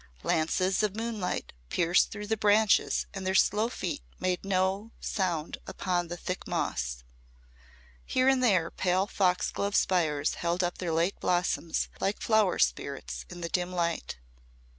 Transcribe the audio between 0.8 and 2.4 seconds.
of moonlight pierced through the